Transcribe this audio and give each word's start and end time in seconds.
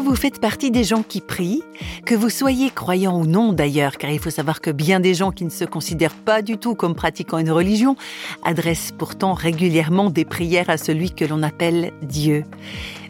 vous 0.00 0.16
faites 0.16 0.40
partie 0.40 0.70
des 0.70 0.84
gens 0.84 1.02
qui 1.02 1.20
prient 1.20 1.62
Que 2.06 2.14
vous 2.14 2.30
soyez 2.30 2.70
croyant 2.70 3.20
ou 3.20 3.26
non 3.26 3.52
d'ailleurs, 3.52 3.98
car 3.98 4.10
il 4.10 4.18
faut 4.18 4.30
savoir 4.30 4.60
que 4.60 4.70
bien 4.70 5.00
des 5.00 5.14
gens 5.14 5.30
qui 5.30 5.44
ne 5.44 5.50
se 5.50 5.64
considèrent 5.64 6.14
pas 6.14 6.42
du 6.42 6.58
tout 6.58 6.74
comme 6.74 6.94
pratiquant 6.94 7.38
une 7.38 7.50
religion 7.50 7.96
adressent 8.42 8.92
pourtant 8.96 9.34
régulièrement 9.34 10.10
des 10.10 10.24
prières 10.24 10.70
à 10.70 10.78
celui 10.78 11.10
que 11.10 11.24
l'on 11.24 11.42
appelle 11.42 11.92
Dieu. 12.02 12.44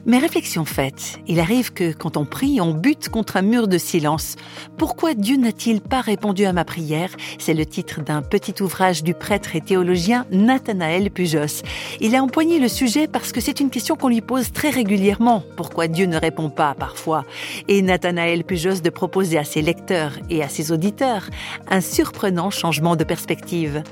Mais 0.07 0.19
réflexion 0.19 0.65
faite, 0.65 1.19
il 1.27 1.41
arrive 1.41 1.73
que 1.73 1.93
quand 1.93 2.17
on 2.17 2.25
prie, 2.25 2.61
on 2.61 2.73
bute 2.73 3.11
contre 3.11 3.37
un 3.37 3.43
mur 3.43 3.69
de 3.69 3.77
silence. 3.77 4.37
Pourquoi 4.79 5.15
Dieu 5.15 5.37
n'a-t-il 5.37 5.81
pas 5.83 6.01
répondu 6.01 6.47
à 6.47 6.53
ma 6.53 6.65
prière? 6.65 7.11
C'est 7.39 7.55
le 7.55 7.67
titre 7.67 8.01
d'un 8.03 8.23
petit 8.23 8.63
ouvrage 8.63 9.03
du 9.03 9.13
prêtre 9.13 9.55
et 9.57 9.61
théologien 9.61 10.27
Nathanaël 10.31 11.11
Pujos. 11.11 11.63
Il 12.01 12.17
a 12.17 12.23
empoigné 12.23 12.59
le 12.59 12.69
sujet 12.69 13.09
parce 13.09 13.33
que 13.33 13.41
c'est 13.41 13.61
une 13.61 13.69
question 13.69 13.95
qu'on 13.95 14.09
lui 14.09 14.23
pose 14.23 14.53
très 14.53 14.71
régulièrement. 14.71 15.45
Pourquoi 15.57 15.87
Dieu 15.87 16.07
ne 16.07 16.17
répond 16.17 16.49
pas 16.49 16.75
parfois? 16.75 17.25
Et 17.69 17.83
Nathanaël 17.83 18.45
Pujos 18.45 18.81
de 18.81 18.91
proposer 18.91 19.37
à 19.37 19.45
ses 19.45 19.61
lecteurs 19.61 20.13
et 20.31 20.43
à 20.43 20.49
ses 20.49 20.73
auditeurs 20.73 21.29
un 21.69 21.83
surprenant 21.83 22.51
changement 22.51 22.97
de 22.97 23.05
perspective. 23.05 23.83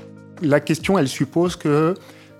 La 0.41 0.59
question, 0.59 0.97
elle 0.97 1.07
suppose 1.07 1.55
que 1.55 1.93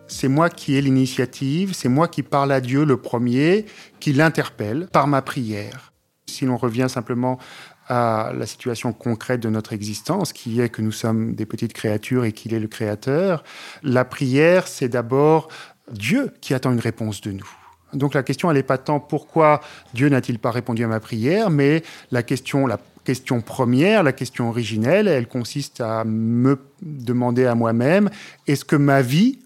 c'est 0.10 0.28
moi 0.28 0.50
qui 0.50 0.76
ai 0.76 0.82
l'initiative, 0.82 1.74
c'est 1.74 1.90
moi 1.90 2.08
qui 2.08 2.24
parle 2.24 2.52
à 2.52 2.60
Dieu 2.60 2.84
le 2.84 2.98
premier, 2.98 3.66
qui 4.00 4.12
l'interpelle 4.12 4.88
par 4.92 5.08
ma 5.08 5.22
prière. 5.22 5.94
Si 6.28 6.46
l'on 6.46 6.58
revient 6.58 6.88
simplement 6.90 7.40
à 7.88 8.32
la 8.38 8.46
situation 8.46 8.94
concrète 8.94 9.40
de 9.40 9.50
notre 9.50 9.74
existence, 9.74 10.32
qui 10.32 10.62
est 10.62 10.70
que 10.70 10.82
nous 10.82 10.92
sommes 10.92 11.34
des 11.34 11.46
petites 11.46 11.74
créatures 11.74 12.24
et 12.26 12.34
qu'il 12.34 12.54
est 12.54 12.60
le 12.60 12.68
Créateur, 12.68 13.44
la 13.82 14.06
prière, 14.06 14.68
c'est 14.68 14.90
d'abord 14.90 15.48
Dieu 15.92 16.32
qui 16.40 16.54
attend 16.54 16.72
une 16.72 16.80
réponse 16.80 17.22
de 17.22 17.32
nous. 17.32 17.50
Donc 17.94 18.14
la 18.14 18.22
question, 18.22 18.52
elle 18.52 18.58
n'est 18.58 18.64
pas 18.64 18.78
tant 18.78 19.00
pourquoi 19.00 19.62
Dieu 19.96 20.10
n'a-t-il 20.10 20.38
pas 20.38 20.52
répondu 20.52 20.84
à 20.84 20.88
ma 20.88 21.00
prière, 21.00 21.50
mais 21.50 21.82
la 22.12 22.22
question, 22.22 22.68
la 22.68 22.80
question 23.04 23.42
première, 23.42 24.04
la 24.04 24.12
question 24.12 24.50
originelle, 24.50 25.08
elle 25.08 25.28
consiste 25.28 25.82
à 25.82 26.04
me 26.04 26.60
demander 26.84 27.48
à 27.48 27.56
moi-même, 27.56 28.12
est-ce 28.46 28.66
que 28.66 28.76
ma 28.76 29.02
vie 29.02 29.40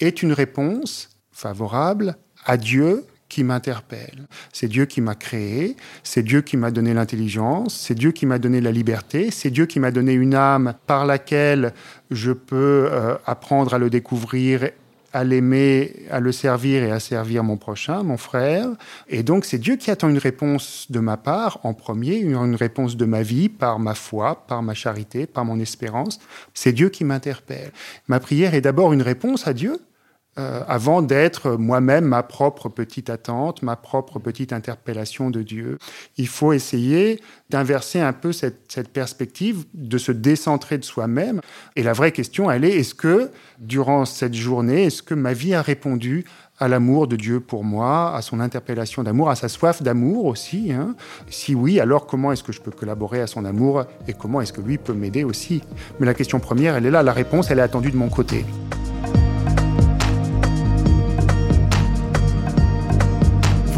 est 0.00 0.22
une 0.22 0.32
réponse 0.32 1.10
favorable 1.32 2.16
à 2.44 2.56
Dieu 2.56 3.04
qui 3.28 3.44
m'interpelle. 3.44 4.26
C'est 4.52 4.68
Dieu 4.68 4.86
qui 4.86 5.00
m'a 5.00 5.14
créé, 5.14 5.76
c'est 6.02 6.22
Dieu 6.22 6.40
qui 6.40 6.56
m'a 6.56 6.70
donné 6.70 6.94
l'intelligence, 6.94 7.74
c'est 7.74 7.94
Dieu 7.94 8.10
qui 8.10 8.26
m'a 8.26 8.38
donné 8.38 8.60
la 8.60 8.72
liberté, 8.72 9.30
c'est 9.30 9.50
Dieu 9.50 9.66
qui 9.66 9.80
m'a 9.80 9.90
donné 9.90 10.12
une 10.12 10.34
âme 10.34 10.74
par 10.86 11.04
laquelle 11.04 11.74
je 12.10 12.32
peux 12.32 12.88
euh, 12.90 13.16
apprendre 13.26 13.74
à 13.74 13.78
le 13.78 13.90
découvrir 13.90 14.70
à 15.12 15.24
l'aimer, 15.24 16.06
à 16.10 16.20
le 16.20 16.32
servir 16.32 16.82
et 16.82 16.90
à 16.90 17.00
servir 17.00 17.42
mon 17.42 17.56
prochain, 17.56 18.02
mon 18.02 18.16
frère. 18.16 18.68
Et 19.08 19.22
donc 19.22 19.44
c'est 19.44 19.58
Dieu 19.58 19.76
qui 19.76 19.90
attend 19.90 20.08
une 20.08 20.18
réponse 20.18 20.86
de 20.90 21.00
ma 21.00 21.16
part 21.16 21.60
en 21.62 21.72
premier, 21.74 22.16
une 22.16 22.54
réponse 22.54 22.96
de 22.96 23.04
ma 23.04 23.22
vie 23.22 23.48
par 23.48 23.78
ma 23.78 23.94
foi, 23.94 24.44
par 24.46 24.62
ma 24.62 24.74
charité, 24.74 25.26
par 25.26 25.44
mon 25.44 25.58
espérance. 25.60 26.18
C'est 26.52 26.72
Dieu 26.72 26.90
qui 26.90 27.04
m'interpelle. 27.04 27.72
Ma 28.06 28.20
prière 28.20 28.54
est 28.54 28.60
d'abord 28.60 28.92
une 28.92 29.02
réponse 29.02 29.46
à 29.46 29.54
Dieu 29.54 29.80
euh, 30.38 30.62
avant 30.68 31.02
d'être 31.02 31.52
moi-même 31.52 32.04
ma 32.04 32.22
propre 32.22 32.68
petite 32.68 33.10
attente, 33.10 33.62
ma 33.62 33.76
propre 33.76 34.18
petite 34.18 34.52
interpellation 34.52 35.30
de 35.30 35.42
Dieu. 35.42 35.78
Il 36.16 36.28
faut 36.28 36.52
essayer 36.52 37.20
d'inverser 37.50 38.00
un 38.00 38.12
peu 38.12 38.32
cette, 38.32 38.88
perspective, 38.92 39.64
de 39.74 39.98
se 39.98 40.12
décentrer 40.12 40.78
de 40.78 40.84
soi-même. 40.84 41.40
Et 41.76 41.82
la 41.82 41.92
vraie 41.92 42.12
question, 42.12 42.50
elle 42.50 42.64
est, 42.64 42.76
est-ce 42.76 42.94
que 42.94 43.30
durant 43.58 44.04
cette 44.04 44.34
journée, 44.34 44.84
est-ce 44.84 45.02
que 45.02 45.14
ma 45.14 45.32
vie 45.32 45.54
a 45.54 45.62
répondu 45.62 46.24
à 46.60 46.68
l'amour 46.68 47.06
de 47.06 47.16
Dieu 47.16 47.40
pour 47.40 47.64
moi, 47.64 48.14
à 48.14 48.22
son 48.22 48.40
interpellation 48.40 49.02
d'amour, 49.02 49.30
à 49.30 49.36
sa 49.36 49.48
soif 49.48 49.82
d'amour 49.82 50.24
aussi. 50.24 50.72
Hein? 50.72 50.94
Si 51.30 51.54
oui, 51.54 51.80
alors 51.80 52.06
comment 52.06 52.32
est-ce 52.32 52.42
que 52.42 52.52
je 52.52 52.60
peux 52.60 52.70
collaborer 52.70 53.20
à 53.20 53.26
son 53.26 53.44
amour 53.44 53.84
et 54.06 54.12
comment 54.12 54.40
est-ce 54.40 54.52
que 54.52 54.60
lui 54.60 54.78
peut 54.78 54.92
m'aider 54.92 55.24
aussi? 55.24 55.62
Mais 56.00 56.06
la 56.06 56.14
question 56.14 56.40
première, 56.40 56.76
elle 56.76 56.86
est 56.86 56.90
là, 56.90 57.02
la 57.02 57.12
réponse, 57.12 57.50
elle 57.50 57.60
est 57.60 57.62
attendue 57.62 57.90
de 57.90 57.96
mon 57.96 58.08
côté. 58.08 58.44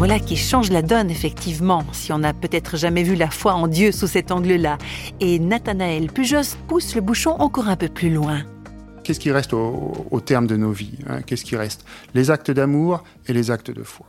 Voilà 0.01 0.17
qui 0.17 0.35
change 0.35 0.71
la 0.71 0.81
donne, 0.81 1.11
effectivement, 1.11 1.83
si 1.91 2.11
on 2.11 2.17
n'a 2.17 2.33
peut-être 2.33 2.75
jamais 2.75 3.03
vu 3.03 3.13
la 3.13 3.29
foi 3.29 3.53
en 3.53 3.67
Dieu 3.67 3.91
sous 3.91 4.07
cet 4.07 4.31
angle-là. 4.31 4.79
Et 5.19 5.37
Nathanaël 5.37 6.11
Pujos 6.11 6.57
pousse 6.67 6.95
le 6.95 7.01
bouchon 7.01 7.35
encore 7.37 7.67
un 7.67 7.75
peu 7.75 7.87
plus 7.87 8.09
loin. 8.09 8.41
Qu'est-ce 9.03 9.19
qui 9.19 9.31
reste 9.31 9.53
au, 9.53 10.19
terme 10.25 10.47
de 10.47 10.57
nos 10.57 10.71
vies 10.71 10.97
hein? 11.07 11.21
Qu'est-ce 11.21 11.45
qui 11.45 11.55
reste? 11.55 11.85
Les 12.15 12.31
actes 12.31 12.49
d'amour 12.49 13.03
et 13.27 13.33
les 13.33 13.51
actes 13.51 13.69
de 13.69 13.83
foi. 13.83 14.07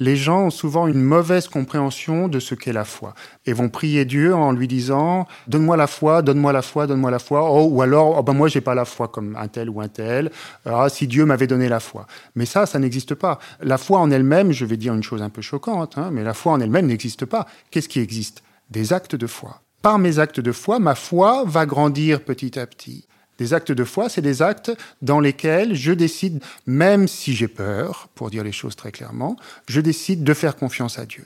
Les 0.00 0.16
gens 0.16 0.46
ont 0.46 0.50
souvent 0.50 0.86
une 0.86 1.02
mauvaise 1.02 1.48
compréhension 1.48 2.28
de 2.28 2.40
ce 2.40 2.54
qu'est 2.54 2.72
la 2.72 2.84
foi 2.84 3.14
et 3.46 3.52
vont 3.52 3.68
prier 3.68 4.04
Dieu 4.04 4.34
en 4.34 4.52
lui 4.52 4.68
disant 4.68 5.26
donne-moi 5.48 5.76
la 5.76 5.86
foi, 5.86 6.22
donne-moi 6.22 6.52
la 6.52 6.62
foi, 6.62 6.86
donne-moi 6.86 7.10
la 7.10 7.18
foi. 7.18 7.50
Oh, 7.50 7.68
ou 7.70 7.82
alors 7.82 8.18
oh 8.18 8.22
ben 8.22 8.32
moi 8.32 8.48
j'ai 8.48 8.60
pas 8.60 8.74
la 8.74 8.84
foi 8.84 9.08
comme 9.08 9.36
un 9.36 9.48
tel 9.48 9.70
ou 9.70 9.80
un 9.80 9.88
tel. 9.88 10.30
Ah, 10.64 10.88
si 10.88 11.06
Dieu 11.06 11.24
m'avait 11.24 11.46
donné 11.46 11.68
la 11.68 11.80
foi. 11.80 12.06
Mais 12.34 12.46
ça, 12.46 12.66
ça 12.66 12.78
n'existe 12.78 13.14
pas. 13.14 13.38
La 13.60 13.78
foi 13.78 13.98
en 14.00 14.10
elle-même, 14.10 14.52
je 14.52 14.64
vais 14.64 14.76
dire 14.76 14.94
une 14.94 15.02
chose 15.02 15.22
un 15.22 15.30
peu 15.30 15.42
choquante, 15.42 15.98
hein, 15.98 16.10
mais 16.12 16.24
la 16.24 16.34
foi 16.34 16.52
en 16.52 16.60
elle-même 16.60 16.86
n'existe 16.86 17.24
pas. 17.24 17.46
Qu'est-ce 17.70 17.88
qui 17.88 18.00
existe? 18.00 18.42
Des 18.70 18.92
actes 18.92 19.16
de 19.16 19.26
foi. 19.26 19.60
Par 19.82 19.98
mes 19.98 20.18
actes 20.18 20.40
de 20.40 20.52
foi, 20.52 20.78
ma 20.78 20.94
foi 20.94 21.44
va 21.44 21.66
grandir 21.66 22.22
petit 22.22 22.58
à 22.58 22.66
petit. 22.66 23.06
Des 23.38 23.54
actes 23.54 23.72
de 23.72 23.84
foi, 23.84 24.08
c'est 24.08 24.22
des 24.22 24.42
actes 24.42 24.72
dans 25.00 25.20
lesquels 25.20 25.74
je 25.74 25.92
décide, 25.92 26.42
même 26.66 27.08
si 27.08 27.34
j'ai 27.34 27.48
peur, 27.48 28.08
pour 28.14 28.30
dire 28.30 28.44
les 28.44 28.52
choses 28.52 28.76
très 28.76 28.92
clairement, 28.92 29.36
je 29.68 29.80
décide 29.80 30.22
de 30.24 30.34
faire 30.34 30.56
confiance 30.56 30.98
à 30.98 31.06
Dieu. 31.06 31.24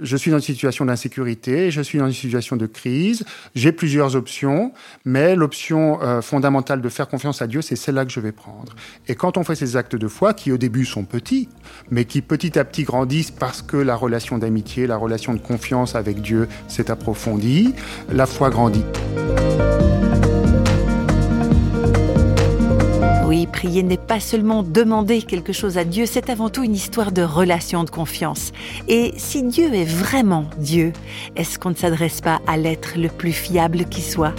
Je 0.00 0.16
suis 0.16 0.30
dans 0.30 0.38
une 0.38 0.42
situation 0.42 0.84
d'insécurité, 0.84 1.70
je 1.70 1.80
suis 1.80 1.98
dans 1.98 2.06
une 2.06 2.12
situation 2.12 2.56
de 2.56 2.66
crise, 2.66 3.24
j'ai 3.54 3.72
plusieurs 3.72 4.16
options, 4.16 4.72
mais 5.04 5.36
l'option 5.36 6.00
euh, 6.02 6.22
fondamentale 6.22 6.80
de 6.80 6.88
faire 6.88 7.08
confiance 7.08 7.42
à 7.42 7.46
Dieu, 7.46 7.62
c'est 7.62 7.76
celle-là 7.76 8.04
que 8.04 8.12
je 8.12 8.20
vais 8.20 8.32
prendre. 8.32 8.74
Et 9.08 9.14
quand 9.14 9.36
on 9.36 9.44
fait 9.44 9.54
ces 9.54 9.76
actes 9.76 9.96
de 9.96 10.08
foi, 10.08 10.34
qui 10.34 10.52
au 10.52 10.58
début 10.58 10.84
sont 10.84 11.04
petits, 11.04 11.48
mais 11.90 12.04
qui 12.04 12.22
petit 12.22 12.58
à 12.58 12.64
petit 12.64 12.84
grandissent 12.84 13.30
parce 13.30 13.62
que 13.62 13.76
la 13.76 13.96
relation 13.96 14.38
d'amitié, 14.38 14.86
la 14.86 14.96
relation 14.96 15.34
de 15.34 15.40
confiance 15.40 15.94
avec 15.94 16.20
Dieu 16.20 16.48
s'est 16.68 16.90
approfondie, 16.90 17.74
la 18.10 18.26
foi 18.26 18.50
grandit. 18.50 18.84
Prier 23.46 23.82
n'est 23.82 23.96
pas 23.96 24.20
seulement 24.20 24.62
demander 24.62 25.22
quelque 25.22 25.52
chose 25.52 25.78
à 25.78 25.84
Dieu, 25.84 26.06
c'est 26.06 26.30
avant 26.30 26.50
tout 26.50 26.64
une 26.64 26.74
histoire 26.74 27.12
de 27.12 27.22
relation 27.22 27.84
de 27.84 27.90
confiance. 27.90 28.52
Et 28.88 29.14
si 29.16 29.42
Dieu 29.42 29.72
est 29.72 29.84
vraiment 29.84 30.44
Dieu, 30.58 30.92
est-ce 31.36 31.58
qu'on 31.58 31.70
ne 31.70 31.74
s'adresse 31.74 32.20
pas 32.20 32.40
à 32.46 32.56
l'être 32.56 32.98
le 32.98 33.08
plus 33.08 33.32
fiable 33.32 33.84
qui 33.86 34.02
soit? 34.02 34.34